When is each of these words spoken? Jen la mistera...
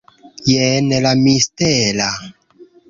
Jen 0.53 0.89
la 1.07 1.13
mistera... 1.21 2.11